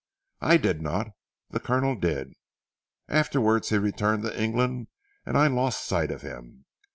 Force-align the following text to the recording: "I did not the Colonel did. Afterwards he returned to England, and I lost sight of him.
"I 0.41 0.57
did 0.57 0.81
not 0.81 1.09
the 1.51 1.59
Colonel 1.59 1.93
did. 1.95 2.33
Afterwards 3.07 3.69
he 3.69 3.77
returned 3.77 4.23
to 4.23 4.35
England, 4.35 4.87
and 5.27 5.37
I 5.37 5.45
lost 5.45 5.85
sight 5.85 6.09
of 6.09 6.23
him. 6.23 6.65